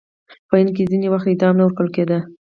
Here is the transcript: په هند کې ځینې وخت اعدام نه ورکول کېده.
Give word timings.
په 0.47 0.53
هند 0.59 0.69
کې 0.75 0.89
ځینې 0.91 1.07
وخت 1.09 1.27
اعدام 1.29 1.53
نه 1.57 1.63
ورکول 1.63 1.89
کېده. 1.95 2.19